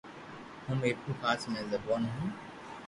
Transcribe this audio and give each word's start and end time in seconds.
ھون 0.63 0.77
ميرپورخاص 0.83 1.41
مي 1.51 1.59
ريون 1.71 2.03
هون 2.13 2.29